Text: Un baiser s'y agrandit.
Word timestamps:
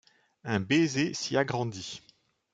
Un 0.43 0.61
baiser 0.61 1.13
s'y 1.13 1.37
agrandit. 1.37 2.01